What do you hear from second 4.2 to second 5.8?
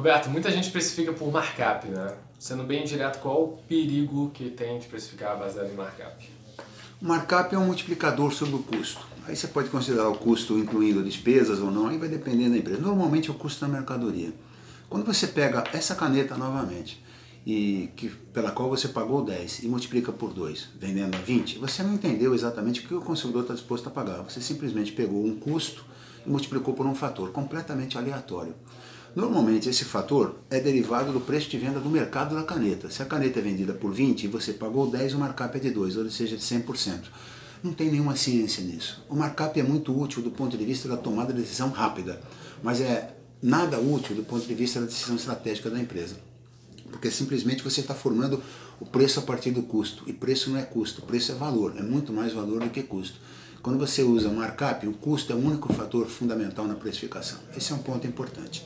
que tem de especificar baseado em